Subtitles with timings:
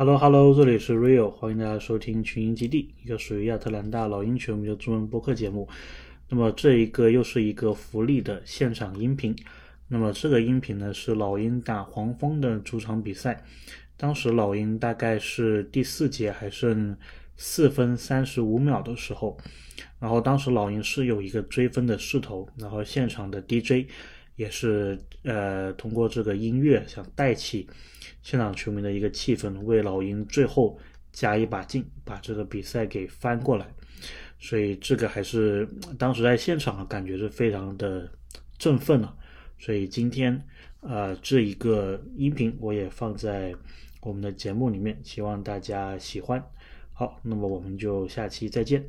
[0.00, 5.68] Hello Hello，这里是 Rio，欢迎大家收听群英基地，一个属于亚特兰大老鹰球迷的中文播客节目。
[6.30, 9.36] 那么这一个又是一个福利的现场音频。
[9.88, 13.44] 那么这个音频呢是老鹰打黄蜂的主场比赛，
[13.98, 16.96] 当时老鹰大概是第四节还剩
[17.36, 19.36] 四分三十五秒的时候，
[19.98, 23.90] 然后当时老鹰是有一个追分的势头，然后现场的 DJ
[24.40, 27.68] 也是呃通过这个音乐想带起。
[28.22, 30.78] 现场球迷的一个气氛，为老鹰最后
[31.12, 33.66] 加一把劲，把这个比赛给翻过来。
[34.38, 35.68] 所以这个还是
[35.98, 38.10] 当时在现场感觉是非常的
[38.58, 39.14] 振奋了。
[39.58, 40.42] 所以今天
[40.80, 43.54] 啊，这一个音频我也放在
[44.00, 46.42] 我们的节目里面，希望大家喜欢。
[46.94, 48.84] 好，那么我们就下期再见。